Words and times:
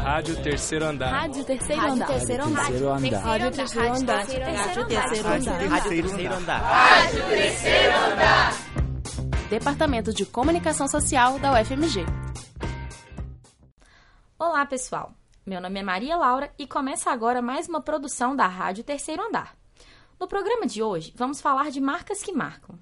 Rádio 0.00 0.42
Terceiro 0.42 0.84
Andar. 0.86 1.10
Rádio 1.10 1.44
Terceiro 1.44 1.82
Andar. 1.82 2.08
Rádio 2.08 2.18
Terceiro 2.18 2.42
Andar. 2.42 2.62
Rádio 2.62 3.50
Terceiro 3.50 3.92
Andar. 3.92 4.16
Rádio 4.16 4.86
Terceiro 4.86 5.28
Andar. 5.28 5.68
Rádio 5.68 5.90
Terceiro 5.90 6.34
Andar. 6.34 6.60
Rádio 6.62 7.28
Terceiro 7.28 7.96
Andar. 7.96 8.52
Departamento 9.50 10.14
de 10.14 10.24
Comunicação 10.24 10.88
Social 10.88 11.38
da 11.38 11.52
UFMG. 11.52 12.06
Olá, 14.38 14.64
pessoal. 14.64 15.12
Meu 15.44 15.60
nome 15.60 15.80
é 15.80 15.82
Maria 15.82 16.16
Laura 16.16 16.50
e 16.58 16.66
começa 16.66 17.10
agora 17.10 17.42
mais 17.42 17.68
uma 17.68 17.82
produção 17.82 18.34
da 18.34 18.46
Rádio 18.46 18.82
Terceiro 18.82 19.22
Andar. 19.22 19.54
No 20.18 20.26
programa 20.26 20.66
de 20.66 20.82
hoje, 20.82 21.12
vamos 21.14 21.42
falar 21.42 21.70
de 21.70 21.80
marcas 21.80 22.22
que 22.22 22.32
marcam. 22.32 22.78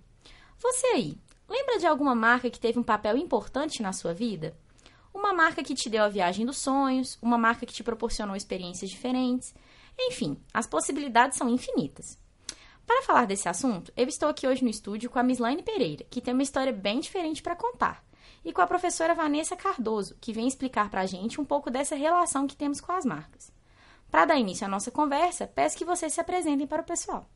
Você 0.56 0.86
aí, 0.88 1.18
lembra 1.48 1.78
de 1.78 1.86
alguma 1.86 2.14
marca 2.14 2.48
que 2.48 2.60
teve 2.60 2.78
um 2.78 2.84
papel 2.84 3.16
importante 3.16 3.82
na 3.82 3.92
sua 3.92 4.14
vida? 4.14 4.56
Uma 5.18 5.34
marca 5.34 5.64
que 5.64 5.74
te 5.74 5.90
deu 5.90 6.04
a 6.04 6.08
viagem 6.08 6.46
dos 6.46 6.58
sonhos, 6.58 7.18
uma 7.20 7.36
marca 7.36 7.66
que 7.66 7.72
te 7.72 7.82
proporcionou 7.82 8.36
experiências 8.36 8.88
diferentes. 8.88 9.52
Enfim, 9.98 10.40
as 10.54 10.64
possibilidades 10.64 11.36
são 11.36 11.48
infinitas. 11.48 12.16
Para 12.86 13.02
falar 13.02 13.26
desse 13.26 13.48
assunto, 13.48 13.92
eu 13.96 14.06
estou 14.06 14.28
aqui 14.28 14.46
hoje 14.46 14.62
no 14.62 14.70
estúdio 14.70 15.10
com 15.10 15.18
a 15.18 15.22
Mislaine 15.24 15.64
Pereira, 15.64 16.06
que 16.08 16.20
tem 16.20 16.32
uma 16.32 16.44
história 16.44 16.72
bem 16.72 17.00
diferente 17.00 17.42
para 17.42 17.56
contar, 17.56 18.04
e 18.44 18.52
com 18.52 18.62
a 18.62 18.66
professora 18.68 19.12
Vanessa 19.12 19.56
Cardoso, 19.56 20.14
que 20.20 20.32
vem 20.32 20.46
explicar 20.46 20.88
para 20.88 21.00
a 21.00 21.06
gente 21.06 21.40
um 21.40 21.44
pouco 21.44 21.68
dessa 21.68 21.96
relação 21.96 22.46
que 22.46 22.56
temos 22.56 22.80
com 22.80 22.92
as 22.92 23.04
marcas. 23.04 23.50
Para 24.12 24.24
dar 24.24 24.38
início 24.38 24.64
à 24.66 24.70
nossa 24.70 24.92
conversa, 24.92 25.48
peço 25.48 25.76
que 25.76 25.84
vocês 25.84 26.12
se 26.12 26.20
apresentem 26.20 26.64
para 26.64 26.82
o 26.82 26.86
pessoal. 26.86 27.28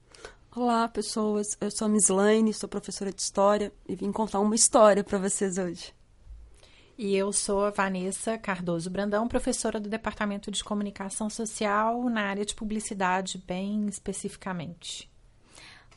Olá, 0.55 0.87
pessoas. 0.87 1.57
Eu 1.61 1.73
sou 1.73 1.87
a 1.87 1.89
Miss 1.89 2.09
Laine, 2.09 2.55
sou 2.55 2.69
professora 2.69 3.13
de 3.13 3.21
História 3.21 3.73
e 3.89 3.97
vim 3.97 4.13
contar 4.13 4.39
uma 4.39 4.55
história 4.55 5.03
para 5.03 5.19
vocês 5.19 5.59
hoje. 5.59 5.93
E 7.03 7.17
eu 7.17 7.33
sou 7.33 7.65
a 7.65 7.71
Vanessa 7.71 8.39
Cardoso 8.39 8.89
Brandão, 8.89 9.27
professora 9.27 9.81
do 9.81 9.89
Departamento 9.89 10.53
de 10.53 10.63
Comunicação 10.63 11.29
Social 11.29 12.05
na 12.05 12.29
área 12.29 12.47
de 12.47 12.55
publicidade, 12.55 13.43
bem 13.45 13.87
especificamente. 13.89 15.11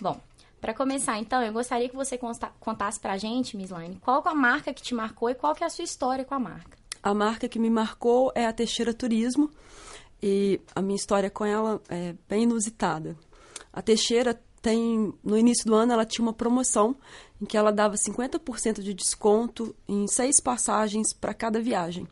Bom, 0.01 0.19
para 0.59 0.73
começar, 0.73 1.19
então, 1.19 1.43
eu 1.43 1.53
gostaria 1.53 1.87
que 1.87 1.95
você 1.95 2.19
contasse 2.59 2.99
para 2.99 3.13
a 3.13 3.17
gente, 3.17 3.55
Miss 3.55 3.69
Laine, 3.69 3.97
qual 3.97 4.23
é 4.25 4.29
a 4.29 4.33
marca 4.33 4.73
que 4.73 4.81
te 4.81 4.95
marcou 4.95 5.29
e 5.29 5.35
qual 5.35 5.53
que 5.53 5.63
é 5.63 5.67
a 5.67 5.69
sua 5.69 5.83
história 5.83 6.25
com 6.25 6.33
a 6.33 6.39
marca. 6.39 6.75
A 7.03 7.13
marca 7.13 7.47
que 7.47 7.59
me 7.59 7.69
marcou 7.69 8.31
é 8.33 8.47
a 8.47 8.51
Teixeira 8.51 8.91
Turismo 8.91 9.51
e 10.23 10.59
a 10.73 10.81
minha 10.81 10.95
história 10.95 11.29
com 11.29 11.45
ela 11.45 11.79
é 11.87 12.15
bem 12.27 12.45
inusitada. 12.45 13.15
A 13.71 13.79
Teixeira 13.79 14.41
tem, 14.65 15.13
no 15.23 15.37
início 15.37 15.63
do 15.63 15.75
ano, 15.75 15.93
ela 15.93 16.03
tinha 16.03 16.25
uma 16.25 16.33
promoção 16.33 16.95
em 17.39 17.45
que 17.45 17.55
ela 17.55 17.71
dava 17.71 17.93
50% 17.93 18.81
de 18.81 18.95
desconto 18.95 19.75
em 19.87 20.07
seis 20.07 20.39
passagens 20.39 21.13
para 21.13 21.35
cada 21.35 21.61
viagem. 21.61 22.07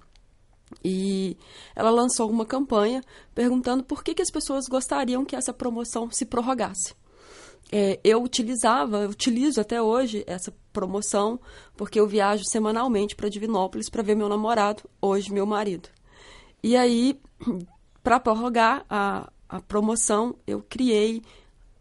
E 0.86 1.36
ela 1.76 1.90
lançou 1.90 2.30
uma 2.30 2.46
campanha 2.46 3.02
perguntando 3.34 3.84
por 3.84 4.04
que, 4.04 4.14
que 4.14 4.22
as 4.22 4.30
pessoas 4.30 4.68
gostariam 4.68 5.26
que 5.26 5.36
essa 5.36 5.52
promoção 5.52 6.12
se 6.12 6.28
prorrogasse. 6.28 6.94
É, 7.72 8.00
eu 8.04 8.22
utilizava, 8.22 8.98
eu 8.98 9.10
utilizo 9.10 9.60
até 9.60 9.82
hoje 9.82 10.24
essa 10.28 10.54
promoção, 10.72 11.40
porque 11.76 12.00
eu 12.00 12.06
viajo 12.06 12.44
semanalmente 12.46 13.16
para 13.16 13.30
Divinópolis 13.30 13.90
para 13.90 14.04
ver 14.04 14.16
meu 14.16 14.30
namorado, 14.30 14.84
hoje 15.02 15.34
meu 15.34 15.48
marido. 15.48 15.90
E 16.62 16.78
aí, 16.78 17.20
para 18.04 18.20
prorrogar 18.20 18.86
a, 18.88 19.32
a 19.50 19.60
promoção, 19.60 20.36
eu 20.46 20.62
criei 20.62 21.24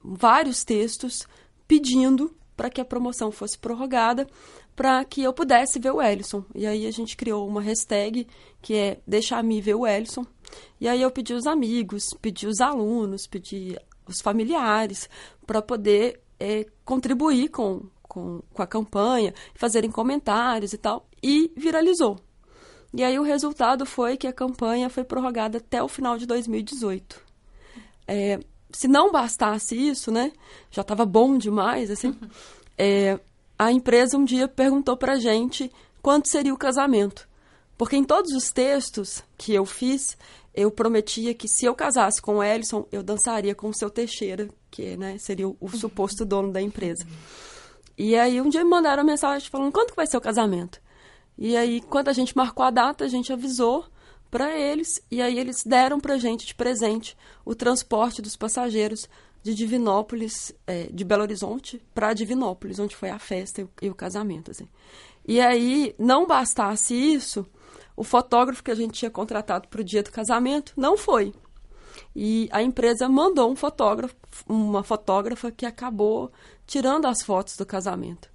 vários 0.03 0.65
textos 0.65 1.27
pedindo 1.67 2.35
para 2.57 2.71
que 2.71 2.81
a 2.81 2.85
promoção 2.85 3.33
fosse 3.33 3.59
prorrogada, 3.59 4.27
para 4.75 5.05
que 5.05 5.23
eu 5.23 5.33
pudesse 5.33 5.79
ver 5.79 5.93
o 5.93 6.03
Ellison. 6.03 6.45
E 6.55 6.67
aí 6.67 6.87
a 6.87 6.91
gente 6.91 7.17
criou 7.17 7.47
uma 7.47 7.61
hashtag 7.61 8.27
que 8.61 8.75
é 8.75 9.01
Deixar-me 9.07 9.61
ver 9.61 9.75
o 9.75 9.87
Ellison. 9.87 10.25
E 10.81 10.89
aí 10.89 11.01
eu 11.01 11.11
pedi 11.11 11.35
os 11.35 11.47
amigos, 11.47 12.11
pedi 12.21 12.47
os 12.47 12.61
alunos, 12.61 13.27
pedi 13.27 13.77
os 14.07 14.21
familiares 14.21 15.09
para 15.47 15.63
poder 15.63 16.21
é, 16.39 16.67
contribuir 16.85 17.49
com, 17.49 17.83
com, 18.03 18.43
com 18.53 18.63
a 18.63 18.67
campanha, 18.67 19.35
fazerem 19.55 19.91
comentários 19.91 20.73
e 20.73 20.79
tal. 20.79 21.07
E 21.23 21.53
viralizou. 21.57 22.19
E 22.95 23.03
aí 23.03 23.19
o 23.19 23.23
resultado 23.23 23.87
foi 23.87 24.17
que 24.17 24.27
a 24.27 24.33
campanha 24.33 24.91
foi 24.91 25.05
prorrogada 25.05 25.59
até 25.59 25.83
o 25.83 25.89
final 25.89 26.19
de 26.19 26.27
2018. 26.27 27.23
É, 28.07 28.39
se 28.73 28.89
não 28.89 29.11
bastasse 29.11 29.77
isso, 29.77 30.11
né? 30.11 30.33
Já 30.71 30.83
estava 30.83 31.05
bom 31.05 31.37
demais, 31.37 31.91
assim. 31.91 32.17
É, 32.79 33.21
a 33.59 33.71
empresa 33.71 34.17
um 34.17 34.25
dia 34.25 34.49
perguntou 34.49 34.97
para 34.97 35.21
gente 35.21 35.71
quanto 36.01 36.27
seria 36.29 36.55
o 36.55 36.57
casamento. 36.57 37.29
Porque 37.77 37.95
em 37.95 38.03
todos 38.03 38.33
os 38.33 38.51
textos 38.51 39.23
que 39.37 39.53
eu 39.53 39.67
fiz, 39.67 40.17
eu 40.55 40.71
prometia 40.71 41.35
que 41.35 41.47
se 41.47 41.67
eu 41.67 41.75
casasse 41.75 42.21
com 42.21 42.37
o 42.37 42.43
Ellison, 42.43 42.87
eu 42.91 43.03
dançaria 43.03 43.55
com 43.55 43.69
o 43.69 43.75
seu 43.75 43.91
Teixeira, 43.91 44.49
que 44.71 44.97
né, 44.97 45.19
seria 45.19 45.47
o, 45.47 45.57
o 45.61 45.69
suposto 45.69 46.25
dono 46.25 46.51
da 46.51 46.63
empresa. 46.63 47.07
E 47.97 48.17
aí 48.17 48.41
um 48.41 48.49
dia 48.49 48.65
me 48.65 48.71
mandaram 48.71 49.03
uma 49.03 49.13
mensagem 49.13 49.49
falando 49.49 49.71
quanto 49.71 49.91
que 49.91 49.97
vai 49.97 50.07
ser 50.07 50.17
o 50.17 50.21
casamento. 50.21 50.81
E 51.39 51.57
aí, 51.57 51.81
quando 51.81 52.09
a 52.09 52.13
gente 52.13 52.37
marcou 52.37 52.65
a 52.65 52.71
data, 52.71 53.05
a 53.05 53.09
gente 53.09 53.33
avisou 53.33 53.85
para 54.33 54.59
eles 54.59 54.99
e 55.11 55.21
aí 55.21 55.39
eles 55.39 55.63
deram 55.63 56.01
para 56.01 56.17
gente 56.17 56.47
de 56.47 56.55
presente 56.55 57.15
o 57.45 57.55
transporte 57.55 58.23
dos 58.23 58.35
passageiros 58.35 59.07
de 59.43 59.55
Divinópolis, 59.55 60.55
é, 60.67 60.85
de 60.91 61.05
Belo 61.05 61.21
Horizonte, 61.21 61.83
para 61.95 62.15
Divinópolis, 62.15 62.79
onde 62.79 62.97
foi 62.97 63.11
a 63.11 63.19
festa 63.19 63.61
e 63.61 63.65
o, 63.65 63.71
e 63.83 63.91
o 63.91 63.95
casamento. 63.95 64.51
Assim. 64.51 64.67
E 65.29 65.39
aí, 65.39 65.95
não 65.99 66.27
bastasse 66.27 66.95
isso, 66.95 67.45
o 67.95 68.03
fotógrafo 68.03 68.65
que 68.65 68.71
a 68.71 68.75
gente 68.75 68.95
tinha 68.95 69.11
contratado 69.11 69.69
para 69.69 69.83
o 69.83 69.85
dia 69.85 70.03
do 70.03 70.11
casamento 70.11 70.73
não 70.79 70.97
foi. 70.97 71.35
E 72.17 72.49
a 72.53 72.63
empresa 72.63 73.11
mandou 73.11 73.51
um 73.51 73.57
fotógrafo, 73.57 74.17
uma 74.49 74.83
fotógrafa 74.83 75.53
que 75.53 75.67
acabou 75.67 76.33
tirando 76.67 77.05
as 77.05 77.21
fotos 77.23 77.55
do 77.55 77.67
casamento. 77.67 78.32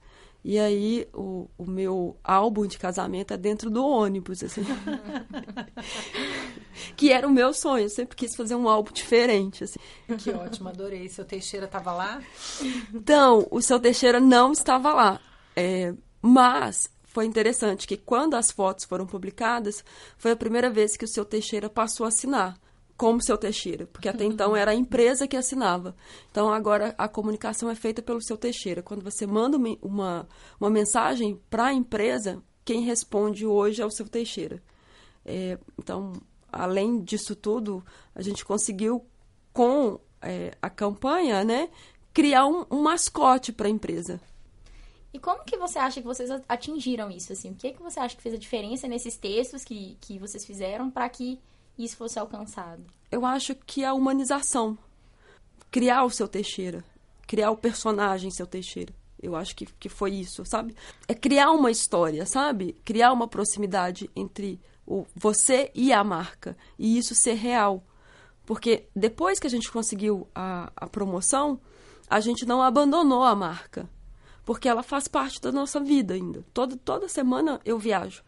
E 0.47 0.57
aí 0.57 1.05
o, 1.13 1.49
o 1.57 1.65
meu 1.65 2.15
álbum 2.23 2.65
de 2.65 2.77
casamento 2.77 3.33
é 3.33 3.37
dentro 3.37 3.69
do 3.69 3.85
ônibus, 3.85 4.41
assim. 4.41 4.61
que 6.95 7.11
era 7.11 7.27
o 7.27 7.29
meu 7.29 7.53
sonho, 7.53 7.83
eu 7.83 7.89
sempre 7.89 8.15
quis 8.15 8.33
fazer 8.33 8.55
um 8.55 8.69
álbum 8.69 8.93
diferente, 8.93 9.65
assim. 9.65 9.77
Que 10.17 10.31
ótimo, 10.31 10.69
adorei. 10.69 11.09
Seu 11.09 11.25
Teixeira 11.25 11.65
estava 11.65 11.91
lá? 11.91 12.21
Então, 12.93 13.45
o 13.51 13.61
seu 13.61 13.77
Teixeira 13.77 14.21
não 14.21 14.53
estava 14.53 14.93
lá. 14.93 15.19
É, 15.53 15.93
mas 16.21 16.89
foi 17.03 17.25
interessante 17.25 17.85
que 17.85 17.97
quando 17.97 18.35
as 18.35 18.49
fotos 18.49 18.85
foram 18.85 19.05
publicadas, 19.05 19.83
foi 20.17 20.31
a 20.31 20.37
primeira 20.37 20.69
vez 20.69 20.95
que 20.95 21.03
o 21.03 21.09
seu 21.09 21.25
Teixeira 21.25 21.69
passou 21.69 22.05
a 22.05 22.07
assinar 22.07 22.57
como 22.97 23.23
seu 23.23 23.37
Teixeira, 23.37 23.85
porque 23.87 24.09
até 24.09 24.25
então 24.25 24.55
era 24.55 24.71
a 24.71 24.75
empresa 24.75 25.27
que 25.27 25.37
assinava. 25.37 25.95
Então 26.31 26.51
agora 26.51 26.95
a 26.97 27.07
comunicação 27.07 27.69
é 27.69 27.75
feita 27.75 28.01
pelo 28.01 28.21
seu 28.21 28.35
Teixeira. 28.35 28.81
Quando 28.81 29.03
você 29.03 29.27
manda 29.27 29.57
uma, 29.81 30.27
uma 30.59 30.69
mensagem 30.69 31.39
para 31.49 31.67
a 31.67 31.73
empresa, 31.73 32.41
quem 32.65 32.81
responde 32.81 33.45
hoje 33.45 33.81
é 33.81 33.85
o 33.85 33.91
seu 33.91 34.09
Teixeira. 34.09 34.61
É, 35.23 35.59
então, 35.77 36.13
além 36.51 36.99
disso 37.01 37.35
tudo, 37.35 37.85
a 38.15 38.21
gente 38.21 38.43
conseguiu 38.43 39.05
com 39.53 39.99
é, 40.21 40.57
a 40.61 40.69
campanha, 40.69 41.43
né, 41.43 41.69
criar 42.13 42.47
um, 42.47 42.65
um 42.71 42.81
mascote 42.81 43.53
para 43.53 43.67
a 43.67 43.71
empresa. 43.71 44.19
E 45.13 45.19
como 45.19 45.43
que 45.43 45.57
você 45.57 45.77
acha 45.77 46.01
que 46.01 46.07
vocês 46.07 46.29
atingiram 46.47 47.11
isso? 47.11 47.31
Assim? 47.31 47.51
O 47.51 47.55
que, 47.55 47.73
que 47.73 47.81
você 47.81 47.99
acha 47.99 48.15
que 48.15 48.21
fez 48.21 48.33
a 48.33 48.39
diferença 48.39 48.87
nesses 48.87 49.17
textos 49.17 49.63
que, 49.63 49.97
que 50.01 50.17
vocês 50.17 50.45
fizeram 50.45 50.89
para 50.89 51.07
que 51.09 51.39
isso 51.77 51.97
fosse 51.97 52.17
alcançado? 52.17 52.83
Eu 53.11 53.25
acho 53.25 53.55
que 53.55 53.83
a 53.83 53.93
humanização. 53.93 54.77
Criar 55.71 56.03
o 56.03 56.09
seu 56.09 56.27
Teixeira. 56.27 56.83
Criar 57.25 57.51
o 57.51 57.57
personagem 57.57 58.31
seu 58.31 58.47
Teixeira. 58.47 58.93
Eu 59.21 59.35
acho 59.35 59.55
que, 59.55 59.65
que 59.65 59.89
foi 59.89 60.13
isso, 60.13 60.45
sabe? 60.45 60.75
É 61.07 61.13
criar 61.13 61.51
uma 61.51 61.71
história, 61.71 62.25
sabe? 62.25 62.73
Criar 62.85 63.11
uma 63.11 63.27
proximidade 63.27 64.09
entre 64.15 64.59
o 64.85 65.05
você 65.15 65.71
e 65.73 65.91
a 65.91 66.03
marca. 66.03 66.55
E 66.77 66.97
isso 66.97 67.15
ser 67.15 67.33
real. 67.33 67.83
Porque 68.45 68.87
depois 68.95 69.39
que 69.39 69.47
a 69.47 69.49
gente 69.49 69.71
conseguiu 69.71 70.27
a, 70.33 70.71
a 70.75 70.87
promoção, 70.87 71.59
a 72.09 72.19
gente 72.19 72.45
não 72.45 72.61
abandonou 72.61 73.23
a 73.23 73.35
marca. 73.35 73.89
Porque 74.45 74.69
ela 74.69 74.83
faz 74.83 75.07
parte 75.07 75.41
da 75.41 75.51
nossa 75.51 75.79
vida 75.79 76.13
ainda. 76.13 76.45
Toda, 76.53 76.77
toda 76.77 77.09
semana 77.09 77.59
eu 77.65 77.77
viajo 77.77 78.23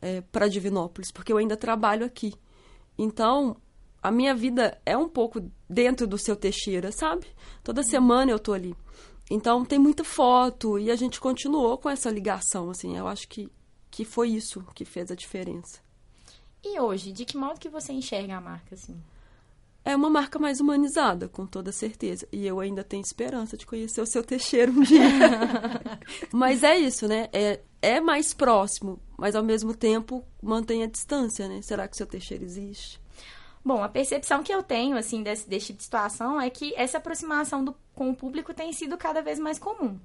é, 0.00 0.20
para 0.20 0.48
Divinópolis, 0.48 1.10
porque 1.10 1.32
eu 1.32 1.36
ainda 1.36 1.56
trabalho 1.56 2.06
aqui. 2.06 2.34
Então, 2.98 3.56
a 4.02 4.10
minha 4.10 4.34
vida 4.34 4.80
é 4.84 4.96
um 4.96 5.08
pouco 5.08 5.40
dentro 5.70 6.06
do 6.06 6.18
seu 6.18 6.34
Teixeira, 6.34 6.90
sabe? 6.90 7.26
Toda 7.62 7.82
semana 7.82 8.30
eu 8.32 8.38
tô 8.38 8.52
ali. 8.52 8.74
Então, 9.30 9.64
tem 9.64 9.78
muita 9.78 10.02
foto 10.02 10.78
e 10.78 10.90
a 10.90 10.96
gente 10.96 11.20
continuou 11.20 11.78
com 11.78 11.88
essa 11.88 12.10
ligação, 12.10 12.70
assim. 12.70 12.96
Eu 12.96 13.06
acho 13.06 13.28
que, 13.28 13.48
que 13.90 14.04
foi 14.04 14.30
isso 14.30 14.64
que 14.74 14.84
fez 14.84 15.10
a 15.10 15.14
diferença. 15.14 15.80
E 16.64 16.80
hoje, 16.80 17.12
de 17.12 17.24
que 17.24 17.36
modo 17.36 17.60
que 17.60 17.68
você 17.68 17.92
enxerga 17.92 18.36
a 18.36 18.40
marca, 18.40 18.74
assim? 18.74 19.00
É 19.88 19.96
uma 19.96 20.10
marca 20.10 20.38
mais 20.38 20.60
humanizada, 20.60 21.28
com 21.28 21.46
toda 21.46 21.72
certeza. 21.72 22.28
E 22.30 22.46
eu 22.46 22.60
ainda 22.60 22.84
tenho 22.84 23.02
esperança 23.02 23.56
de 23.56 23.64
conhecer 23.64 24.02
o 24.02 24.06
seu 24.06 24.22
Teixeira 24.22 24.70
um 24.70 24.82
dia. 24.82 25.00
mas 26.30 26.62
é 26.62 26.76
isso, 26.76 27.08
né? 27.08 27.28
É, 27.32 27.60
é 27.80 27.98
mais 27.98 28.34
próximo, 28.34 29.00
mas 29.16 29.34
ao 29.34 29.42
mesmo 29.42 29.74
tempo 29.74 30.22
mantém 30.42 30.82
a 30.82 30.86
distância, 30.86 31.48
né? 31.48 31.62
Será 31.62 31.88
que 31.88 31.94
o 31.94 31.96
seu 31.96 32.06
Teixeira 32.06 32.44
existe? 32.44 33.00
Bom, 33.64 33.82
a 33.82 33.88
percepção 33.88 34.42
que 34.42 34.52
eu 34.52 34.62
tenho, 34.62 34.96
assim, 34.96 35.22
desse, 35.22 35.48
desse 35.48 35.68
tipo 35.68 35.78
de 35.78 35.84
situação 35.84 36.38
é 36.38 36.50
que 36.50 36.74
essa 36.76 36.98
aproximação 36.98 37.64
do, 37.64 37.74
com 37.94 38.10
o 38.10 38.14
público 38.14 38.52
tem 38.52 38.72
sido 38.74 38.96
cada 38.98 39.22
vez 39.22 39.38
mais 39.38 39.58
comum. 39.58 39.98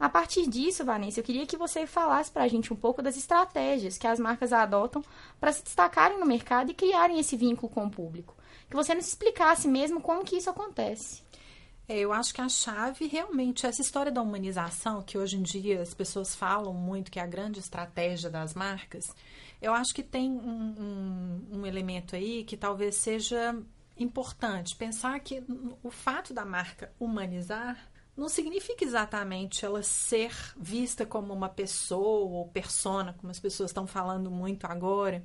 A 0.00 0.08
partir 0.08 0.48
disso, 0.48 0.82
Vanessa, 0.82 1.20
eu 1.20 1.24
queria 1.24 1.46
que 1.46 1.58
você 1.58 1.86
falasse 1.86 2.30
para 2.30 2.44
a 2.44 2.48
gente 2.48 2.72
um 2.72 2.76
pouco 2.76 3.02
das 3.02 3.18
estratégias 3.18 3.98
que 3.98 4.06
as 4.06 4.18
marcas 4.18 4.50
adotam 4.50 5.04
para 5.38 5.52
se 5.52 5.62
destacarem 5.62 6.18
no 6.18 6.24
mercado 6.24 6.70
e 6.70 6.74
criarem 6.74 7.20
esse 7.20 7.36
vínculo 7.36 7.70
com 7.70 7.84
o 7.84 7.90
público. 7.90 8.34
Que 8.70 8.74
você 8.74 8.94
nos 8.94 9.06
explicasse 9.06 9.68
mesmo 9.68 10.00
como 10.00 10.24
que 10.24 10.36
isso 10.36 10.48
acontece. 10.48 11.22
É, 11.86 11.98
eu 11.98 12.14
acho 12.14 12.32
que 12.32 12.40
a 12.40 12.48
chave 12.48 13.08
realmente, 13.08 13.66
essa 13.66 13.82
história 13.82 14.10
da 14.10 14.22
humanização, 14.22 15.02
que 15.02 15.18
hoje 15.18 15.36
em 15.36 15.42
dia 15.42 15.82
as 15.82 15.92
pessoas 15.92 16.34
falam 16.34 16.72
muito 16.72 17.10
que 17.10 17.18
é 17.18 17.22
a 17.22 17.26
grande 17.26 17.58
estratégia 17.58 18.30
das 18.30 18.54
marcas, 18.54 19.14
eu 19.60 19.74
acho 19.74 19.92
que 19.94 20.02
tem 20.02 20.30
um, 20.30 21.42
um, 21.52 21.58
um 21.58 21.66
elemento 21.66 22.16
aí 22.16 22.42
que 22.44 22.56
talvez 22.56 22.94
seja 22.94 23.54
importante. 23.98 24.74
Pensar 24.76 25.20
que 25.20 25.44
o 25.82 25.90
fato 25.90 26.32
da 26.32 26.44
marca 26.46 26.90
humanizar 26.98 27.89
não 28.16 28.28
significa 28.28 28.84
exatamente 28.84 29.64
ela 29.64 29.82
ser 29.82 30.32
vista 30.56 31.06
como 31.06 31.32
uma 31.32 31.48
pessoa 31.48 32.38
ou 32.38 32.48
persona, 32.48 33.14
como 33.14 33.30
as 33.30 33.40
pessoas 33.40 33.70
estão 33.70 33.86
falando 33.86 34.30
muito 34.30 34.66
agora. 34.66 35.24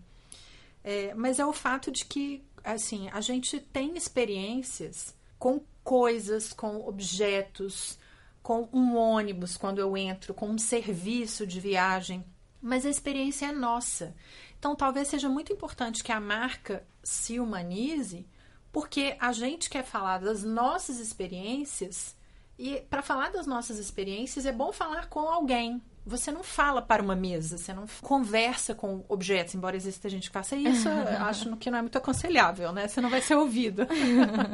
É, 0.83 1.13
mas 1.15 1.39
é 1.39 1.45
o 1.45 1.53
fato 1.53 1.91
de 1.91 2.05
que, 2.05 2.43
assim, 2.63 3.09
a 3.09 3.19
gente 3.19 3.59
tem 3.59 3.97
experiências 3.97 5.15
com 5.39 5.61
coisas, 5.83 6.53
com 6.53 6.87
objetos, 6.87 7.97
com 8.41 8.69
um 8.71 8.95
ônibus 8.95 9.57
quando 9.57 9.79
eu 9.79 9.97
entro, 9.97 10.33
com 10.33 10.47
um 10.47 10.57
serviço 10.57 11.47
de 11.47 11.59
viagem, 11.59 12.23
mas 12.61 12.85
a 12.85 12.89
experiência 12.89 13.47
é 13.47 13.51
nossa. 13.51 14.15
Então, 14.59 14.75
talvez 14.75 15.07
seja 15.07 15.27
muito 15.27 15.51
importante 15.51 16.03
que 16.03 16.11
a 16.11 16.19
marca 16.19 16.85
se 17.03 17.39
humanize, 17.39 18.27
porque 18.71 19.15
a 19.19 19.31
gente 19.31 19.69
quer 19.69 19.83
falar 19.83 20.19
das 20.19 20.43
nossas 20.43 20.99
experiências 20.99 22.15
e 22.57 22.81
para 22.89 23.01
falar 23.01 23.31
das 23.31 23.45
nossas 23.45 23.77
experiências 23.77 24.45
é 24.45 24.51
bom 24.51 24.71
falar 24.71 25.07
com 25.07 25.21
alguém. 25.21 25.81
Você 26.05 26.31
não 26.31 26.43
fala 26.43 26.81
para 26.81 27.01
uma 27.01 27.15
mesa, 27.15 27.57
você 27.57 27.73
não 27.73 27.85
conversa 28.01 28.75
com 28.75 29.03
objetos, 29.09 29.55
embora 29.55 29.75
exista 29.75 30.07
gente 30.07 30.29
que 30.29 30.33
faça 30.33 30.55
isso, 30.55 30.87
acho 31.19 31.55
que 31.57 31.71
não 31.71 31.79
é 31.79 31.81
muito 31.81 31.97
aconselhável, 31.97 32.71
né? 32.71 32.87
Você 32.87 33.01
não 33.01 33.09
vai 33.09 33.21
ser 33.21 33.35
ouvido. 33.35 33.87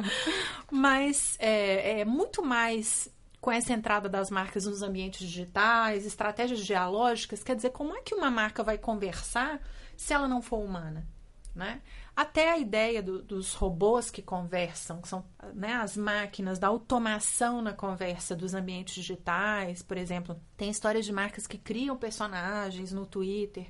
Mas 0.70 1.36
é, 1.38 2.00
é 2.00 2.04
muito 2.04 2.42
mais 2.42 3.12
com 3.40 3.50
essa 3.50 3.72
entrada 3.72 4.08
das 4.08 4.30
marcas 4.30 4.66
nos 4.66 4.82
ambientes 4.82 5.28
digitais, 5.28 6.06
estratégias 6.06 6.60
dialógicas, 6.60 7.42
quer 7.42 7.56
dizer, 7.56 7.70
como 7.70 7.94
é 7.96 8.00
que 8.00 8.14
uma 8.14 8.30
marca 8.30 8.62
vai 8.62 8.78
conversar 8.78 9.60
se 9.96 10.14
ela 10.14 10.26
não 10.26 10.40
for 10.40 10.58
humana? 10.58 11.06
Né? 11.54 11.82
Até 12.14 12.52
a 12.52 12.58
ideia 12.58 13.02
do, 13.02 13.22
dos 13.22 13.54
robôs 13.54 14.10
que 14.10 14.20
conversam, 14.20 15.00
que 15.00 15.08
são 15.08 15.24
né, 15.54 15.72
as 15.74 15.96
máquinas, 15.96 16.58
da 16.58 16.68
automação 16.68 17.62
na 17.62 17.72
conversa 17.72 18.36
dos 18.36 18.52
ambientes 18.52 18.94
digitais, 18.94 19.82
por 19.82 19.96
exemplo. 19.96 20.38
Tem 20.56 20.70
histórias 20.70 21.06
de 21.06 21.12
marcas 21.12 21.46
que 21.46 21.56
criam 21.56 21.96
personagens 21.96 22.92
no 22.92 23.06
Twitter, 23.06 23.66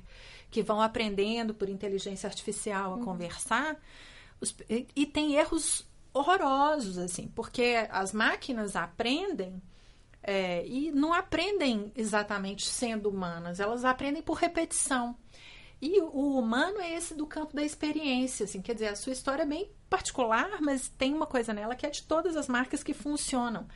que 0.51 0.61
vão 0.61 0.81
aprendendo 0.81 1.53
por 1.53 1.69
inteligência 1.69 2.27
artificial 2.27 2.93
a 2.93 2.95
uhum. 2.97 3.03
conversar. 3.05 3.77
Os, 4.41 4.53
e, 4.69 4.87
e 4.93 5.05
tem 5.05 5.35
erros 5.35 5.87
horrorosos, 6.13 6.97
assim, 6.97 7.27
porque 7.29 7.87
as 7.89 8.11
máquinas 8.11 8.75
aprendem 8.75 9.61
é, 10.21 10.65
e 10.65 10.91
não 10.91 11.13
aprendem 11.13 11.91
exatamente 11.95 12.67
sendo 12.67 13.09
humanas, 13.09 13.59
elas 13.59 13.83
aprendem 13.83 14.21
por 14.21 14.37
repetição. 14.37 15.17
E 15.85 15.99
o 15.99 16.39
humano 16.39 16.79
é 16.79 16.93
esse 16.95 17.13
do 17.13 17.27
campo 17.27 17.53
da 17.53 17.61
experiência, 17.61 18.45
assim, 18.45 18.61
quer 18.61 18.73
dizer, 18.73 18.87
a 18.87 18.95
sua 18.95 19.11
história 19.11 19.43
é 19.43 19.45
bem 19.45 19.69
particular, 19.89 20.61
mas 20.61 20.87
tem 20.87 21.13
uma 21.13 21.25
coisa 21.25 21.51
nela 21.51 21.75
que 21.75 21.85
é 21.85 21.89
de 21.89 22.03
todas 22.03 22.37
as 22.37 22.47
marcas 22.47 22.81
que 22.81 22.93
funcionam. 22.93 23.67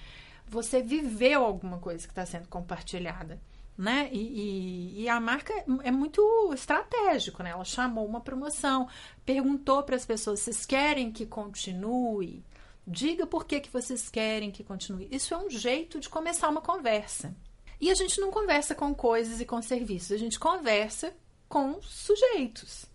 Você 0.47 0.81
viveu 0.81 1.43
alguma 1.43 1.79
coisa 1.79 2.07
que 2.07 2.13
está 2.13 2.25
sendo 2.25 2.47
compartilhada 2.47 3.41
né? 3.77 4.09
E, 4.11 4.19
e, 4.19 5.01
e, 5.03 5.09
a 5.09 5.19
marca 5.19 5.53
é 5.83 5.91
muito 5.91 6.51
estratégico, 6.53 7.43
né? 7.43 7.51
Ela 7.51 7.65
chamou 7.65 8.07
uma 8.07 8.21
promoção, 8.21 8.87
perguntou 9.25 9.83
para 9.83 9.97
as 9.97 10.05
pessoas: 10.05 10.39
vocês 10.39 10.65
querem 10.65 11.11
que 11.11 11.25
continue? 11.25 12.43
Diga 12.87 13.27
por 13.27 13.45
que, 13.45 13.59
que 13.59 13.69
vocês 13.69 14.09
querem 14.09 14.49
que 14.49 14.63
continue. 14.63 15.09
Isso 15.11 15.33
é 15.33 15.37
um 15.37 15.49
jeito 15.49 15.99
de 15.99 16.09
começar 16.09 16.47
uma 16.47 16.61
conversa. 16.61 17.35
E 17.79 17.91
a 17.91 17.93
gente 17.93 18.19
não 18.19 18.31
conversa 18.31 18.73
com 18.73 18.95
coisas 18.95 19.39
e 19.39 19.45
com 19.45 19.61
serviços, 19.61 20.13
a 20.13 20.17
gente 20.17 20.39
conversa 20.39 21.13
com 21.47 21.81
sujeitos. 21.81 22.85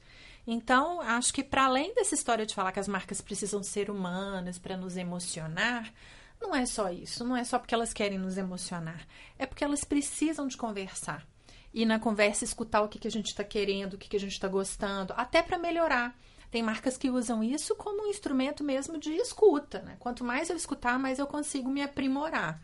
Então, 0.47 1.01
acho 1.01 1.33
que 1.33 1.43
para 1.43 1.67
além 1.67 1.95
dessa 1.95 2.15
história 2.15 2.45
de 2.45 2.55
falar 2.55 2.73
que 2.73 2.81
as 2.81 2.89
marcas 2.89 3.21
precisam 3.21 3.63
ser 3.63 3.91
humanas 3.91 4.59
para 4.59 4.77
nos 4.77 4.97
emocionar, 4.97 5.93
não 6.41 6.55
é 6.55 6.67
só 6.67 6.91
isso, 6.91 7.25
não 7.25 7.37
é 7.37 7.45
só 7.45 7.59
porque 7.59 7.75
elas 7.75 7.93
querem 7.93 8.19
nos 8.19 8.37
emocionar, 8.37 9.07
é 9.39 9.47
porque 9.47 9.63
elas 9.63 9.85
precisam 9.85 10.49
de 10.49 10.57
conversar. 10.57 11.25
E 11.73 11.87
na 11.87 11.99
conversa 11.99 12.45
escutar 12.45 12.83
o 12.83 12.89
que, 12.89 12.99
que 12.99 13.09
a 13.09 13.11
gente 13.11 13.29
está 13.29 13.45
querendo, 13.45 13.95
o 13.95 13.99
que, 13.99 14.09
que 14.09 14.17
a 14.17 14.21
gente 14.21 14.33
está 14.33 14.49
gostando, 14.49 15.15
até 15.17 15.43
para 15.43 15.59
melhorar. 15.59 16.19
Tem 16.51 16.63
marcas 16.63 16.99
que 16.99 17.09
usam 17.09 17.43
isso 17.43 17.75
como 17.77 18.05
um 18.05 18.11
instrumento 18.11 18.63
mesmo 18.63 18.99
de 18.99 19.11
escuta. 19.13 19.81
Né? 19.81 19.97
Quanto 19.99 20.23
mais 20.23 20.51
eu 20.51 20.57
escutar, 20.57 20.99
mais 20.99 21.19
eu 21.19 21.27
consigo 21.27 21.71
me 21.71 21.83
aprimorar. 21.83 22.61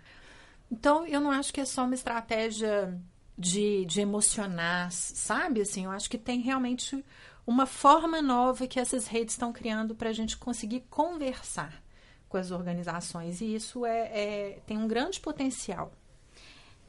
Então, 0.70 1.06
eu 1.06 1.22
não 1.22 1.30
acho 1.30 1.54
que 1.54 1.60
é 1.62 1.64
só 1.64 1.84
uma 1.84 1.94
estratégia 1.94 3.00
de, 3.38 3.84
de 3.84 4.00
emocionar, 4.00 4.90
sabe? 4.90 5.60
Assim, 5.60 5.84
eu 5.84 5.90
acho 5.92 6.10
que 6.10 6.18
tem 6.18 6.40
realmente 6.40 7.04
uma 7.46 7.66
forma 7.66 8.20
nova 8.20 8.66
que 8.66 8.80
essas 8.80 9.06
redes 9.06 9.34
estão 9.34 9.52
criando 9.52 9.94
para 9.94 10.10
a 10.10 10.12
gente 10.12 10.36
conseguir 10.36 10.80
conversar 10.90 11.80
com 12.28 12.36
as 12.36 12.50
organizações. 12.50 13.40
E 13.40 13.54
isso 13.54 13.86
é, 13.86 14.00
é, 14.08 14.58
tem 14.66 14.76
um 14.76 14.88
grande 14.88 15.20
potencial. 15.20 15.92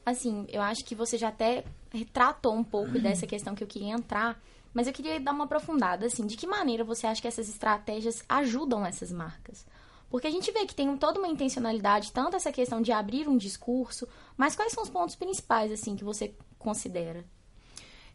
Assim, 0.04 0.44
eu 0.48 0.60
acho 0.60 0.84
que 0.84 0.94
você 0.94 1.16
já 1.16 1.28
até 1.28 1.64
retratou 1.92 2.54
um 2.54 2.64
pouco 2.64 2.98
dessa 3.00 3.26
questão 3.26 3.54
que 3.54 3.62
eu 3.62 3.68
queria 3.68 3.94
entrar, 3.94 4.42
mas 4.74 4.88
eu 4.88 4.92
queria 4.92 5.20
dar 5.20 5.32
uma 5.32 5.44
aprofundada, 5.44 6.06
assim, 6.06 6.26
de 6.26 6.36
que 6.36 6.46
maneira 6.46 6.82
você 6.82 7.06
acha 7.06 7.22
que 7.22 7.28
essas 7.28 7.48
estratégias 7.48 8.24
ajudam 8.28 8.84
essas 8.84 9.12
marcas? 9.12 9.64
Porque 10.10 10.26
a 10.26 10.30
gente 10.30 10.50
vê 10.50 10.66
que 10.66 10.74
tem 10.74 10.94
toda 10.96 11.18
uma 11.18 11.28
intencionalidade, 11.28 12.12
tanto 12.12 12.36
essa 12.36 12.50
questão 12.50 12.82
de 12.82 12.90
abrir 12.90 13.28
um 13.28 13.38
discurso, 13.38 14.08
mas 14.36 14.56
quais 14.56 14.72
são 14.72 14.82
os 14.82 14.90
pontos 14.90 15.14
principais, 15.14 15.70
assim, 15.70 15.94
que 15.94 16.04
você 16.04 16.34
considera? 16.58 17.24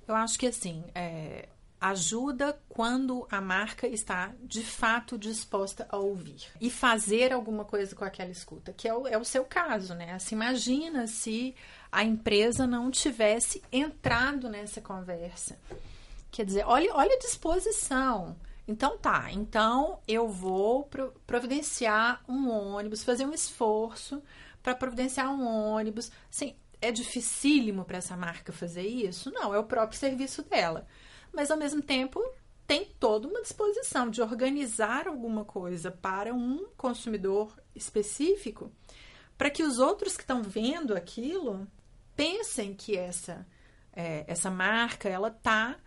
Eu 0.06 0.14
acho 0.14 0.38
que, 0.38 0.46
assim, 0.46 0.84
é, 0.94 1.48
ajuda 1.80 2.60
quando 2.68 3.28
a 3.30 3.40
marca 3.40 3.88
está 3.88 4.34
de 4.44 4.64
fato 4.64 5.18
disposta 5.18 5.88
a 5.90 5.98
ouvir 5.98 6.48
e 6.60 6.70
fazer 6.70 7.32
alguma 7.32 7.64
coisa 7.64 7.96
com 7.96 8.04
aquela 8.04 8.32
escuta, 8.32 8.74
que 8.74 8.88
é 8.88 8.94
o, 8.94 9.08
é 9.08 9.18
o 9.18 9.26
seu 9.26 9.46
caso, 9.46 9.94
né? 9.94 10.14
Assim, 10.14 10.36
imagina 10.36 11.08
se 11.08 11.56
a 11.92 12.04
empresa 12.04 12.68
não 12.68 12.92
tivesse 12.92 13.64
entrado 13.72 14.50
nessa 14.50 14.82
conversa. 14.82 15.58
Quer 16.32 16.46
dizer, 16.46 16.66
olha, 16.66 16.94
olha 16.94 17.16
a 17.16 17.20
disposição. 17.20 18.36
Então 18.68 18.98
tá, 18.98 19.32
então 19.32 20.00
eu 20.08 20.28
vou 20.28 20.90
providenciar 21.28 22.24
um 22.28 22.50
ônibus, 22.50 23.04
fazer 23.04 23.26
um 23.26 23.34
esforço 23.34 24.24
para 24.64 24.74
providenciar 24.74 25.32
um 25.32 25.46
ônibus. 25.46 26.12
Assim, 26.30 26.56
é 26.82 26.92
dificílimo 26.92 27.86
para 27.86 27.98
essa 27.98 28.18
marca 28.18 28.52
fazer 28.52 28.88
isso? 28.88 29.32
Não, 29.32 29.54
é 29.54 29.60
o 29.60 29.64
próprio 29.64 30.00
serviço 30.00 30.42
dela 30.44 30.88
mas 31.36 31.52
ao 31.52 31.58
mesmo 31.58 31.82
tempo 31.82 32.24
tem 32.66 32.86
toda 33.00 33.28
uma 33.28 33.42
disposição 33.42 34.10
de 34.10 34.22
organizar 34.22 35.08
alguma 35.08 35.44
coisa 35.46 35.92
para 35.92 36.34
um 36.34 36.66
consumidor 36.78 37.54
específico, 37.76 38.72
para 39.38 39.52
que 39.52 39.62
os 39.62 39.78
outros 39.78 40.16
que 40.16 40.24
estão 40.24 40.42
vendo 40.42 40.96
aquilo 40.96 41.68
pensem 42.16 42.74
que 42.74 42.98
essa 42.98 43.46
é, 43.94 44.24
essa 44.28 44.50
marca 44.50 45.08
ela 45.08 45.28
está 45.28 45.78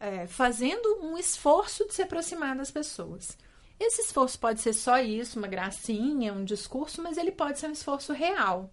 é, 0.00 0.26
fazendo 0.26 0.98
um 1.02 1.18
esforço 1.18 1.86
de 1.86 1.94
se 1.94 2.02
aproximar 2.02 2.56
das 2.56 2.70
pessoas. 2.70 3.36
Esse 3.78 4.00
esforço 4.00 4.38
pode 4.38 4.60
ser 4.60 4.72
só 4.72 4.98
isso, 4.98 5.38
uma 5.38 5.46
gracinha, 5.46 6.32
um 6.32 6.44
discurso, 6.44 7.02
mas 7.02 7.18
ele 7.18 7.30
pode 7.30 7.58
ser 7.58 7.68
um 7.68 7.72
esforço 7.72 8.12
real. 8.12 8.70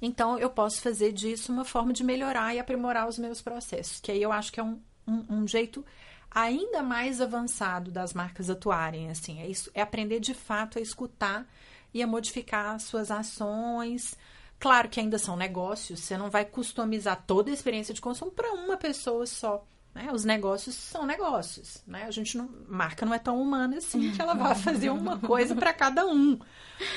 Então, 0.00 0.38
eu 0.38 0.50
posso 0.50 0.82
fazer 0.82 1.12
disso 1.12 1.50
uma 1.50 1.64
forma 1.64 1.92
de 1.92 2.04
melhorar 2.04 2.54
e 2.54 2.58
aprimorar 2.58 3.08
os 3.08 3.18
meus 3.18 3.40
processos, 3.40 4.00
que 4.00 4.12
aí 4.12 4.22
eu 4.22 4.30
acho 4.30 4.52
que 4.52 4.60
é 4.60 4.62
um, 4.62 4.80
um, 5.06 5.24
um 5.30 5.48
jeito 5.48 5.84
ainda 6.30 6.82
mais 6.82 7.20
avançado 7.20 7.90
das 7.90 8.12
marcas 8.12 8.50
atuarem, 8.50 9.10
assim, 9.10 9.40
é, 9.40 9.46
isso, 9.46 9.70
é 9.72 9.80
aprender 9.80 10.20
de 10.20 10.34
fato 10.34 10.78
a 10.78 10.82
escutar 10.82 11.46
e 11.92 12.02
a 12.02 12.06
modificar 12.06 12.78
suas 12.80 13.10
ações. 13.10 14.16
Claro 14.58 14.88
que 14.88 14.98
ainda 14.98 15.18
são 15.18 15.36
negócios, 15.36 16.00
você 16.00 16.18
não 16.18 16.28
vai 16.28 16.44
customizar 16.44 17.22
toda 17.26 17.50
a 17.50 17.54
experiência 17.54 17.94
de 17.94 18.00
consumo 18.00 18.30
para 18.30 18.52
uma 18.52 18.76
pessoa 18.76 19.26
só, 19.26 19.64
Né? 19.94 20.10
Os 20.12 20.24
negócios 20.24 20.74
são 20.74 21.06
negócios. 21.06 21.82
Né? 21.86 22.04
A 22.04 22.10
gente 22.10 22.36
não. 22.36 22.50
Marca 22.68 23.06
não 23.06 23.14
é 23.14 23.18
tão 23.18 23.40
humana 23.40 23.78
assim 23.78 24.10
que 24.10 24.20
ela 24.20 24.34
vai 24.34 24.54
fazer 24.56 24.90
uma 24.90 25.18
coisa 25.18 25.54
para 25.54 25.72
cada 25.72 26.04
um. 26.06 26.38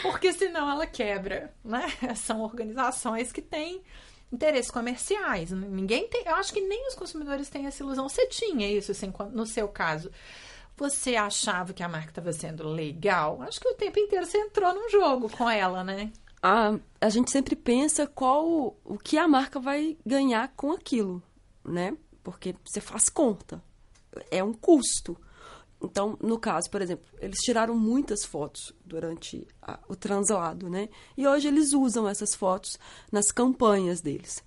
Porque 0.02 0.34
senão 0.34 0.70
ela 0.70 0.88
quebra. 0.88 1.54
Né? 1.64 1.88
São 2.16 2.42
organizações 2.42 3.32
que 3.32 3.42
têm 3.42 3.84
interesses 4.32 4.72
comerciais. 4.72 5.52
Ninguém 5.52 6.08
tem. 6.08 6.24
Eu 6.26 6.36
acho 6.36 6.52
que 6.52 6.62
nem 6.62 6.88
os 6.88 6.96
consumidores 6.96 7.50
têm 7.50 7.68
essa 7.68 7.84
ilusão. 7.84 8.10
Você 8.10 8.26
tinha 8.28 8.70
isso, 8.70 8.92
assim, 8.92 9.14
no 9.32 9.46
seu 9.46 9.68
caso. 9.68 10.12
Você 10.76 11.16
achava 11.16 11.74
que 11.74 11.82
a 11.82 11.90
marca 11.90 12.10
estava 12.10 12.32
sendo 12.34 12.68
legal? 12.68 13.42
Acho 13.42 13.60
que 13.60 13.68
o 13.68 13.74
tempo 13.74 14.00
inteiro 14.00 14.26
você 14.26 14.38
entrou 14.38 14.74
num 14.74 14.90
jogo 14.90 15.30
com 15.30 15.50
ela, 15.50 15.84
né? 15.84 16.12
A, 16.42 16.78
a 17.02 17.10
gente 17.10 17.32
sempre 17.32 17.56
pensa 17.56 18.06
qual 18.06 18.76
o 18.86 18.98
que 18.98 19.18
a 19.18 19.28
marca 19.28 19.60
vai 19.60 19.98
ganhar 20.06 20.52
com 20.56 20.72
aquilo, 20.72 21.22
né? 21.66 21.98
Porque 22.28 22.54
você 22.66 22.82
faz 22.82 23.08
conta. 23.08 23.64
É 24.30 24.44
um 24.44 24.52
custo. 24.52 25.16
Então, 25.82 26.18
no 26.22 26.38
caso, 26.38 26.70
por 26.70 26.82
exemplo, 26.82 27.06
eles 27.22 27.40
tiraram 27.40 27.74
muitas 27.74 28.26
fotos 28.26 28.74
durante 28.84 29.48
a, 29.62 29.80
o 29.88 29.96
translado, 29.96 30.70
né? 30.70 30.90
E 31.16 31.26
hoje 31.26 31.48
eles 31.48 31.72
usam 31.72 32.06
essas 32.06 32.36
fotos 32.36 32.78
nas 33.10 33.32
campanhas 33.32 34.02
deles. 34.02 34.44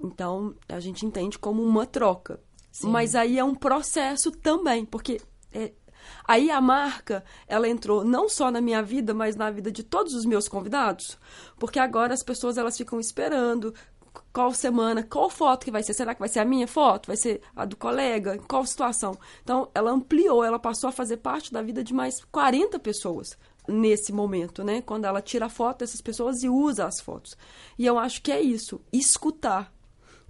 Então, 0.00 0.54
a 0.68 0.78
gente 0.78 1.04
entende 1.04 1.36
como 1.36 1.64
uma 1.64 1.84
troca. 1.84 2.38
Sim. 2.70 2.90
Mas 2.90 3.16
aí 3.16 3.40
é 3.40 3.42
um 3.42 3.56
processo 3.56 4.30
também, 4.30 4.84
porque 4.84 5.20
é, 5.52 5.72
aí 6.28 6.48
a 6.48 6.60
marca, 6.60 7.24
ela 7.48 7.68
entrou 7.68 8.04
não 8.04 8.28
só 8.28 8.52
na 8.52 8.60
minha 8.60 8.84
vida, 8.84 9.12
mas 9.12 9.34
na 9.34 9.50
vida 9.50 9.72
de 9.72 9.82
todos 9.82 10.14
os 10.14 10.24
meus 10.24 10.46
convidados, 10.46 11.18
porque 11.58 11.80
agora 11.80 12.14
as 12.14 12.22
pessoas 12.22 12.56
elas 12.56 12.76
ficam 12.76 13.00
esperando 13.00 13.74
qual 14.32 14.52
semana, 14.52 15.02
qual 15.02 15.30
foto 15.30 15.64
que 15.64 15.70
vai 15.70 15.82
ser? 15.82 15.94
Será 15.94 16.14
que 16.14 16.20
vai 16.20 16.28
ser 16.28 16.40
a 16.40 16.44
minha 16.44 16.66
foto? 16.66 17.06
Vai 17.06 17.16
ser 17.16 17.40
a 17.54 17.64
do 17.64 17.76
colega? 17.76 18.38
Qual 18.48 18.64
situação? 18.66 19.16
Então, 19.42 19.70
ela 19.74 19.90
ampliou, 19.90 20.44
ela 20.44 20.58
passou 20.58 20.88
a 20.88 20.92
fazer 20.92 21.18
parte 21.18 21.52
da 21.52 21.62
vida 21.62 21.82
de 21.82 21.94
mais 21.94 22.22
40 22.30 22.78
pessoas 22.78 23.36
nesse 23.68 24.12
momento, 24.12 24.62
né? 24.62 24.82
Quando 24.82 25.04
ela 25.04 25.20
tira 25.20 25.46
a 25.46 25.50
foto 25.50 25.80
dessas 25.80 26.00
pessoas 26.00 26.42
e 26.42 26.48
usa 26.48 26.86
as 26.86 27.00
fotos. 27.00 27.36
E 27.78 27.84
eu 27.84 27.98
acho 27.98 28.22
que 28.22 28.30
é 28.30 28.40
isso, 28.40 28.80
escutar. 28.92 29.72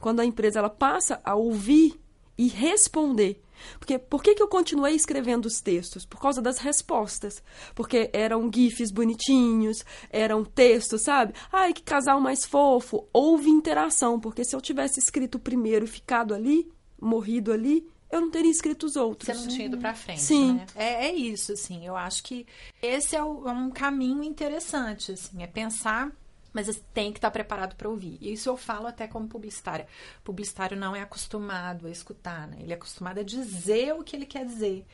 Quando 0.01 0.21
a 0.21 0.25
empresa 0.25 0.59
ela 0.59 0.71
passa 0.71 1.21
a 1.25 1.35
ouvir 1.35 2.01
e 2.39 2.49
responder 2.49 3.41
porque 3.79 3.99
por 3.99 4.23
que, 4.23 4.35
que 4.35 4.43
eu 4.43 4.49
continuei 4.49 4.95
escrevendo 4.95 5.47
os 5.47 5.61
textos? 5.61 6.05
Por 6.05 6.21
causa 6.21 6.41
das 6.41 6.59
respostas. 6.59 7.43
Porque 7.75 8.11
eram 8.13 8.51
gifs 8.53 8.91
bonitinhos, 8.91 9.85
eram 10.11 10.45
textos, 10.45 11.03
sabe? 11.03 11.35
Ai, 11.53 11.73
que 11.73 11.83
casal 11.83 12.21
mais 12.21 12.45
fofo. 12.45 13.07
Houve 13.13 13.49
interação, 13.49 14.21
porque 14.21 14.45
se 14.45 14.55
eu 14.55 14.61
tivesse 14.61 15.01
escrito 15.01 15.39
primeiro 15.39 15.85
e 15.85 15.89
ficado 15.89 16.35
ali, 16.35 16.71
morrido 17.01 17.53
ali, 17.53 17.87
eu 18.11 18.21
não 18.21 18.31
teria 18.31 18.51
escrito 18.51 18.87
os 18.87 18.97
outros. 18.97 19.27
Você 19.27 19.47
não 19.47 19.49
tinha 19.49 19.67
ido 19.67 19.79
pra 19.79 19.95
frente, 19.95 20.23
Sim. 20.23 20.55
Né? 20.55 20.67
É, 20.75 21.07
é 21.09 21.15
isso, 21.15 21.53
assim. 21.53 21.85
Eu 21.85 21.97
acho 21.97 22.23
que 22.23 22.47
esse 22.81 23.17
é, 23.17 23.23
o, 23.23 23.49
é 23.49 23.53
um 23.53 23.71
caminho 23.71 24.23
interessante, 24.23 25.13
assim. 25.13 25.43
É 25.43 25.47
pensar 25.47 26.13
mas 26.57 26.83
tem 26.95 27.13
que 27.13 27.19
estar 27.19 27.31
preparado 27.31 27.77
para 27.77 27.87
ouvir. 27.87 28.17
E 28.19 28.33
isso 28.33 28.49
eu 28.49 28.57
falo 28.57 28.87
até 28.87 29.07
como 29.07 29.29
publicitária. 29.29 29.87
Publicitário 30.25 30.75
não 30.75 30.97
é 30.97 31.03
acostumado 31.03 31.87
a 31.87 31.91
escutar, 31.91 32.49
né? 32.49 32.57
Ele 32.61 32.73
é 32.73 32.77
acostumado 32.77 33.21
a 33.21 33.23
dizer 33.23 33.93
o 33.93 34.03
que 34.03 34.17
ele 34.17 34.25
quer 34.25 34.47
dizer. 34.47 34.87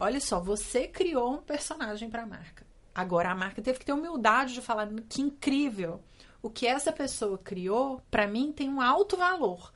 Olha 0.00 0.18
só, 0.18 0.40
você 0.40 0.88
criou 0.88 1.34
um 1.34 1.40
personagem 1.40 2.10
para 2.10 2.24
a 2.24 2.26
marca. 2.26 2.66
Agora 2.92 3.30
a 3.30 3.34
marca 3.34 3.62
teve 3.62 3.78
que 3.78 3.84
ter 3.84 3.92
humildade 3.92 4.54
de 4.54 4.60
falar 4.60 4.88
que 5.08 5.22
incrível. 5.22 6.02
O 6.42 6.50
que 6.50 6.66
essa 6.66 6.92
pessoa 6.92 7.38
criou, 7.38 8.02
para 8.10 8.26
mim, 8.26 8.50
tem 8.50 8.68
um 8.68 8.80
alto 8.80 9.16
valor. 9.16 9.72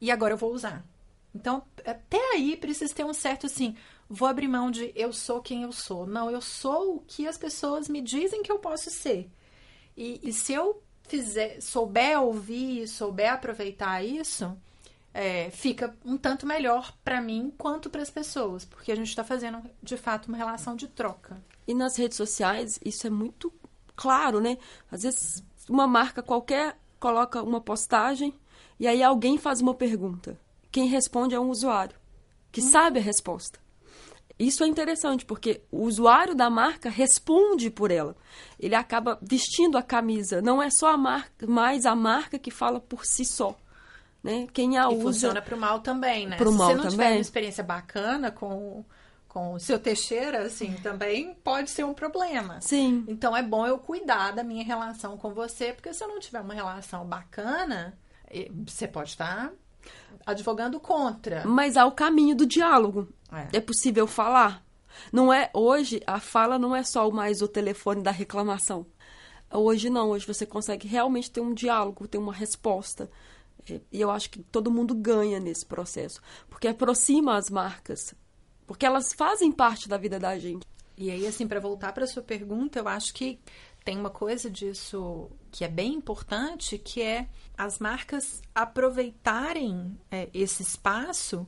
E 0.00 0.10
agora 0.10 0.32
eu 0.32 0.38
vou 0.38 0.54
usar. 0.54 0.82
Então, 1.34 1.62
até 1.84 2.32
aí 2.32 2.56
precisa 2.56 2.94
ter 2.94 3.04
um 3.04 3.12
certo 3.12 3.44
assim, 3.44 3.76
vou 4.08 4.26
abrir 4.26 4.48
mão 4.48 4.70
de 4.70 4.90
eu 4.96 5.12
sou 5.12 5.42
quem 5.42 5.64
eu 5.64 5.72
sou. 5.72 6.06
Não, 6.06 6.30
eu 6.30 6.40
sou 6.40 6.96
o 6.96 7.00
que 7.00 7.28
as 7.28 7.36
pessoas 7.36 7.90
me 7.90 8.00
dizem 8.00 8.42
que 8.42 8.50
eu 8.50 8.58
posso 8.58 8.90
ser. 8.90 9.30
E, 9.98 10.20
e 10.22 10.32
se 10.32 10.52
eu 10.52 10.80
fizer, 11.08 11.60
souber 11.60 12.22
ouvir, 12.22 12.86
souber 12.86 13.32
aproveitar 13.32 14.00
isso, 14.04 14.56
é, 15.12 15.50
fica 15.50 15.92
um 16.04 16.16
tanto 16.16 16.46
melhor 16.46 16.94
para 17.02 17.20
mim 17.20 17.52
quanto 17.58 17.90
para 17.90 18.00
as 18.00 18.08
pessoas, 18.08 18.64
porque 18.64 18.92
a 18.92 18.94
gente 18.94 19.08
está 19.08 19.24
fazendo 19.24 19.60
de 19.82 19.96
fato 19.96 20.28
uma 20.28 20.36
relação 20.36 20.76
de 20.76 20.86
troca. 20.86 21.42
E 21.66 21.74
nas 21.74 21.96
redes 21.96 22.16
sociais 22.16 22.78
isso 22.84 23.08
é 23.08 23.10
muito 23.10 23.52
claro, 23.96 24.40
né? 24.40 24.56
Às 24.88 25.02
vezes 25.02 25.42
uma 25.68 25.88
marca 25.88 26.22
qualquer 26.22 26.78
coloca 27.00 27.42
uma 27.42 27.60
postagem 27.60 28.32
e 28.78 28.86
aí 28.86 29.02
alguém 29.02 29.36
faz 29.36 29.60
uma 29.60 29.74
pergunta. 29.74 30.38
Quem 30.70 30.86
responde 30.86 31.34
é 31.34 31.40
um 31.40 31.50
usuário 31.50 31.98
que 32.52 32.60
hum. 32.60 32.70
sabe 32.70 33.00
a 33.00 33.02
resposta. 33.02 33.58
Isso 34.38 34.62
é 34.62 34.68
interessante, 34.68 35.24
porque 35.24 35.62
o 35.70 35.82
usuário 35.82 36.34
da 36.34 36.48
marca 36.48 36.88
responde 36.88 37.70
por 37.70 37.90
ela. 37.90 38.14
Ele 38.58 38.74
acaba 38.74 39.18
vestindo 39.20 39.76
a 39.76 39.82
camisa. 39.82 40.40
Não 40.40 40.62
é 40.62 40.70
só 40.70 40.92
a 40.92 40.96
marca, 40.96 41.46
mais 41.46 41.84
a 41.84 41.94
marca 41.96 42.38
que 42.38 42.50
fala 42.50 42.78
por 42.78 43.04
si 43.04 43.24
só. 43.24 43.58
Né? 44.22 44.46
Quem 44.52 44.78
a 44.78 44.84
e 44.84 44.86
usa. 44.94 45.02
funciona 45.02 45.42
para 45.42 45.56
o 45.56 45.58
mal 45.58 45.80
também, 45.80 46.26
né? 46.26 46.36
Pro 46.36 46.52
Se 46.52 46.56
mal 46.56 46.68
você 46.68 46.74
não 46.74 46.82
também. 46.84 46.96
tiver 46.98 47.10
uma 47.12 47.20
experiência 47.20 47.64
bacana 47.64 48.30
com, 48.30 48.84
com 49.26 49.54
o 49.54 49.60
seu 49.60 49.78
Teixeira, 49.78 50.42
assim, 50.42 50.72
também 50.82 51.34
pode 51.42 51.70
ser 51.70 51.84
um 51.84 51.94
problema. 51.94 52.60
Sim. 52.60 53.04
Então 53.08 53.36
é 53.36 53.42
bom 53.42 53.66
eu 53.66 53.78
cuidar 53.78 54.32
da 54.32 54.44
minha 54.44 54.64
relação 54.64 55.16
com 55.16 55.32
você, 55.34 55.72
porque 55.72 55.92
se 55.92 56.02
eu 56.04 56.08
não 56.08 56.20
tiver 56.20 56.40
uma 56.40 56.54
relação 56.54 57.04
bacana, 57.04 57.98
você 58.66 58.86
pode 58.86 59.10
estar 59.10 59.52
advogando 60.24 60.78
contra. 60.78 61.46
Mas 61.46 61.76
há 61.76 61.86
o 61.86 61.92
caminho 61.92 62.36
do 62.36 62.46
diálogo. 62.46 63.08
É. 63.32 63.58
é 63.58 63.60
possível 63.60 64.06
falar. 64.06 64.64
Não 65.12 65.32
é 65.32 65.50
hoje 65.54 66.02
a 66.06 66.18
fala 66.18 66.58
não 66.58 66.74
é 66.74 66.82
só 66.82 67.10
mais 67.10 67.42
o 67.42 67.48
telefone 67.48 68.02
da 68.02 68.10
reclamação. 68.10 68.86
Hoje 69.50 69.88
não, 69.88 70.10
hoje 70.10 70.26
você 70.26 70.44
consegue 70.44 70.86
realmente 70.86 71.30
ter 71.30 71.40
um 71.40 71.54
diálogo, 71.54 72.06
ter 72.06 72.18
uma 72.18 72.32
resposta. 72.32 73.10
É, 73.68 73.80
e 73.90 74.00
eu 74.00 74.10
acho 74.10 74.30
que 74.30 74.42
todo 74.42 74.70
mundo 74.70 74.94
ganha 74.94 75.40
nesse 75.40 75.64
processo, 75.64 76.20
porque 76.48 76.68
aproxima 76.68 77.36
as 77.36 77.48
marcas, 77.48 78.14
porque 78.66 78.84
elas 78.84 79.12
fazem 79.12 79.50
parte 79.50 79.88
da 79.88 79.96
vida 79.96 80.18
da 80.18 80.38
gente. 80.38 80.66
E 80.96 81.10
aí, 81.10 81.26
assim, 81.26 81.46
para 81.46 81.60
voltar 81.60 81.92
para 81.92 82.06
sua 82.06 82.22
pergunta, 82.22 82.80
eu 82.80 82.88
acho 82.88 83.14
que 83.14 83.38
tem 83.84 83.96
uma 83.98 84.10
coisa 84.10 84.50
disso 84.50 85.30
que 85.50 85.64
é 85.64 85.68
bem 85.68 85.94
importante, 85.94 86.78
que 86.78 87.02
é 87.02 87.28
as 87.56 87.78
marcas 87.78 88.42
aproveitarem 88.54 89.98
é, 90.10 90.28
esse 90.32 90.62
espaço 90.62 91.46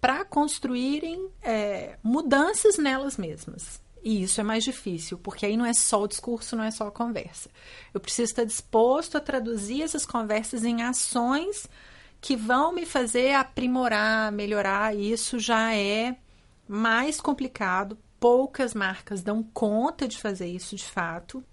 para 0.00 0.24
construírem 0.24 1.28
é, 1.42 1.98
mudanças 2.02 2.78
nelas 2.78 3.16
mesmas. 3.16 3.80
E 4.02 4.22
isso 4.22 4.40
é 4.40 4.44
mais 4.44 4.64
difícil, 4.64 5.18
porque 5.18 5.44
aí 5.44 5.56
não 5.56 5.66
é 5.66 5.74
só 5.74 6.02
o 6.02 6.08
discurso, 6.08 6.56
não 6.56 6.64
é 6.64 6.70
só 6.70 6.86
a 6.86 6.90
conversa. 6.90 7.50
Eu 7.92 8.00
preciso 8.00 8.30
estar 8.30 8.44
disposto 8.44 9.16
a 9.16 9.20
traduzir 9.20 9.82
essas 9.82 10.06
conversas 10.06 10.64
em 10.64 10.82
ações 10.82 11.68
que 12.20 12.34
vão 12.34 12.72
me 12.72 12.86
fazer 12.86 13.34
aprimorar, 13.34 14.32
melhorar. 14.32 14.96
Isso 14.96 15.38
já 15.38 15.74
é 15.74 16.16
mais 16.66 17.20
complicado. 17.20 17.98
Poucas 18.18 18.74
marcas 18.74 19.22
dão 19.22 19.42
conta 19.42 20.08
de 20.08 20.18
fazer 20.18 20.46
isso 20.46 20.76
de 20.76 20.84
fato. 20.84 21.44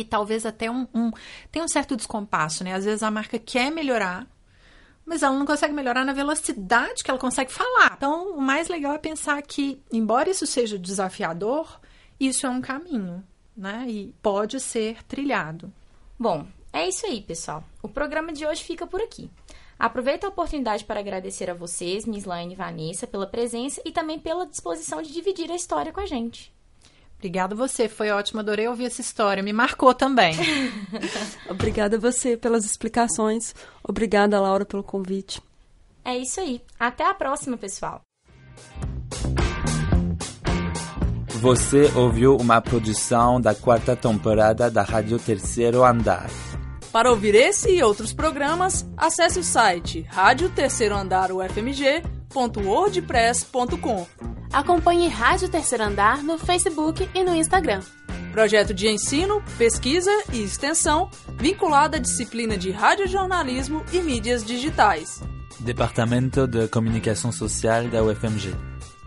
E 0.00 0.04
talvez 0.04 0.46
até 0.46 0.70
um, 0.70 0.86
um 0.94 1.10
tem 1.50 1.62
um 1.62 1.68
certo 1.68 1.96
descompasso, 1.96 2.64
né? 2.64 2.74
Às 2.74 2.84
vezes 2.84 3.02
a 3.02 3.10
marca 3.10 3.38
quer 3.38 3.70
melhorar, 3.70 4.26
mas 5.04 5.22
ela 5.22 5.38
não 5.38 5.46
consegue 5.46 5.74
melhorar 5.74 6.04
na 6.04 6.12
velocidade 6.12 7.02
que 7.02 7.10
ela 7.10 7.18
consegue 7.18 7.52
falar. 7.52 7.94
Então, 7.96 8.36
o 8.36 8.40
mais 8.40 8.68
legal 8.68 8.94
é 8.94 8.98
pensar 8.98 9.40
que, 9.42 9.82
embora 9.92 10.30
isso 10.30 10.46
seja 10.46 10.78
desafiador, 10.78 11.80
isso 12.18 12.46
é 12.46 12.50
um 12.50 12.60
caminho, 12.60 13.24
né? 13.56 13.86
E 13.88 14.14
pode 14.22 14.60
ser 14.60 15.02
trilhado. 15.04 15.72
Bom, 16.18 16.46
é 16.72 16.88
isso 16.88 17.06
aí, 17.06 17.20
pessoal. 17.20 17.64
O 17.82 17.88
programa 17.88 18.32
de 18.32 18.46
hoje 18.46 18.62
fica 18.62 18.86
por 18.86 19.00
aqui. 19.00 19.30
Aproveito 19.78 20.24
a 20.24 20.28
oportunidade 20.28 20.84
para 20.84 21.00
agradecer 21.00 21.48
a 21.48 21.54
vocês, 21.54 22.04
Miss 22.04 22.26
Laine 22.26 22.52
e 22.52 22.56
Vanessa, 22.56 23.06
pela 23.06 23.26
presença 23.26 23.80
e 23.84 23.90
também 23.90 24.18
pela 24.18 24.46
disposição 24.46 25.00
de 25.00 25.10
dividir 25.10 25.50
a 25.50 25.56
história 25.56 25.90
com 25.90 26.00
a 26.00 26.06
gente. 26.06 26.52
Obrigada 27.20 27.54
a 27.54 27.56
você, 27.56 27.86
foi 27.86 28.08
ótimo, 28.08 28.40
adorei 28.40 28.66
ouvir 28.66 28.86
essa 28.86 29.02
história, 29.02 29.42
me 29.42 29.52
marcou 29.52 29.92
também. 29.92 30.34
Obrigada 31.50 31.98
a 31.98 32.00
você 32.00 32.34
pelas 32.34 32.64
explicações. 32.64 33.54
Obrigada, 33.86 34.40
Laura, 34.40 34.64
pelo 34.64 34.82
convite. 34.82 35.42
É 36.02 36.16
isso 36.16 36.40
aí. 36.40 36.62
Até 36.78 37.06
a 37.06 37.12
próxima, 37.12 37.58
pessoal. 37.58 38.00
Você 41.28 41.92
ouviu 41.94 42.36
uma 42.36 42.62
produção 42.62 43.38
da 43.38 43.54
quarta 43.54 43.94
temporada 43.94 44.70
da 44.70 44.82
Rádio 44.82 45.18
Terceiro 45.18 45.84
Andar. 45.84 46.30
Para 46.90 47.10
ouvir 47.10 47.34
esse 47.34 47.70
e 47.70 47.82
outros 47.82 48.14
programas, 48.14 48.86
acesse 48.96 49.38
o 49.38 49.44
site 49.44 50.06
rádio 50.08 50.48
terceiro 50.48 50.96
andar 50.96 51.30
www.wordpress.com. 52.30 54.06
Acompanhe 54.52 55.08
Rádio 55.08 55.48
Terceiro 55.48 55.84
Andar 55.84 56.22
no 56.22 56.38
Facebook 56.38 57.08
e 57.14 57.22
no 57.22 57.34
Instagram. 57.34 57.80
Projeto 58.32 58.72
de 58.72 58.88
ensino, 58.88 59.42
pesquisa 59.58 60.10
e 60.32 60.42
extensão 60.42 61.10
vinculado 61.36 61.96
à 61.96 61.98
disciplina 61.98 62.56
de 62.56 62.70
radiojornalismo 62.70 63.84
e 63.92 64.00
mídias 64.00 64.44
digitais. 64.44 65.20
Departamento 65.58 66.46
de 66.46 66.68
Comunicação 66.68 67.32
Social 67.32 67.88
da 67.88 68.02
UFMG. 68.02 68.54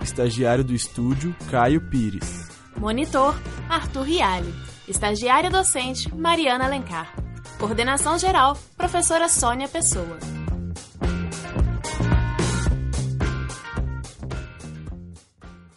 Estagiário 0.01 0.63
do 0.63 0.73
estúdio, 0.73 1.33
Caio 1.49 1.81
Pires. 1.89 2.49
Monitor, 2.77 3.35
Arthur 3.69 4.03
Rialli. 4.03 4.53
Estagiária 4.87 5.49
docente, 5.49 6.13
Mariana 6.13 6.65
Alencar. 6.65 7.15
Coordenação 7.57 8.17
geral, 8.17 8.57
professora 8.77 9.29
Sônia 9.29 9.69
Pessoa. 9.69 10.42